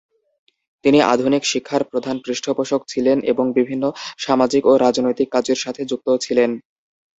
তিনি 0.85 0.99
আধুনিক 1.07 1.43
শিক্ষার 1.45 1.83
প্রধান 1.91 2.15
পৃষ্ঠপোষক 2.25 2.81
ছিলেন 2.87 3.17
এবং 3.31 3.45
বিভিন্ন 3.57 3.83
সামাজিক 4.19 4.63
ও 4.65 4.83
রাজনৈতিক 4.85 5.27
কাজের 5.31 5.59
সাথে 5.63 5.81
যুক্ত 5.91 6.07
ছিলেন। 6.17 6.51